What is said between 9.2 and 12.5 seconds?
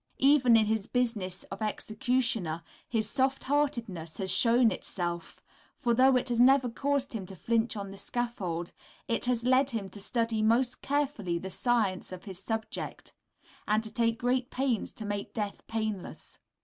has led him to study most carefully the science of his